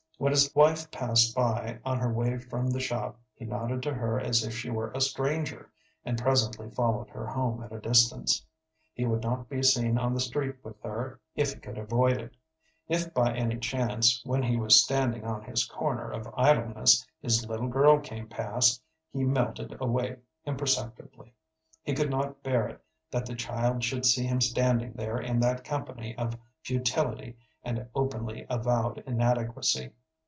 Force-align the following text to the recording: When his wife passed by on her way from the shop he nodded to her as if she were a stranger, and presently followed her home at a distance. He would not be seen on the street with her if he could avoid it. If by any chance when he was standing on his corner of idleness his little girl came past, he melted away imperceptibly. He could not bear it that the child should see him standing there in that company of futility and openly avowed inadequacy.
When 0.21 0.33
his 0.33 0.53
wife 0.53 0.91
passed 0.91 1.33
by 1.35 1.79
on 1.83 1.97
her 1.97 2.13
way 2.13 2.37
from 2.37 2.69
the 2.69 2.79
shop 2.79 3.19
he 3.33 3.43
nodded 3.43 3.81
to 3.81 3.93
her 3.95 4.19
as 4.19 4.43
if 4.45 4.53
she 4.55 4.69
were 4.69 4.91
a 4.91 5.01
stranger, 5.01 5.71
and 6.05 6.15
presently 6.15 6.69
followed 6.69 7.09
her 7.09 7.25
home 7.25 7.63
at 7.63 7.71
a 7.71 7.79
distance. 7.79 8.45
He 8.93 9.03
would 9.07 9.23
not 9.23 9.49
be 9.49 9.63
seen 9.63 9.97
on 9.97 10.13
the 10.13 10.19
street 10.19 10.57
with 10.63 10.79
her 10.83 11.19
if 11.35 11.51
he 11.55 11.59
could 11.59 11.79
avoid 11.79 12.19
it. 12.21 12.35
If 12.87 13.11
by 13.15 13.33
any 13.35 13.57
chance 13.57 14.21
when 14.23 14.43
he 14.43 14.57
was 14.57 14.79
standing 14.83 15.25
on 15.25 15.41
his 15.43 15.65
corner 15.65 16.11
of 16.11 16.31
idleness 16.37 17.03
his 17.19 17.47
little 17.47 17.67
girl 17.67 17.99
came 17.99 18.27
past, 18.27 18.79
he 19.11 19.23
melted 19.23 19.75
away 19.81 20.17
imperceptibly. 20.45 21.33
He 21.81 21.95
could 21.95 22.11
not 22.11 22.43
bear 22.43 22.67
it 22.67 22.85
that 23.09 23.25
the 23.25 23.33
child 23.33 23.83
should 23.83 24.05
see 24.05 24.27
him 24.27 24.39
standing 24.39 24.93
there 24.93 25.17
in 25.19 25.39
that 25.39 25.63
company 25.63 26.15
of 26.15 26.37
futility 26.61 27.37
and 27.63 27.87
openly 27.95 28.45
avowed 28.51 28.99
inadequacy. 29.07 29.89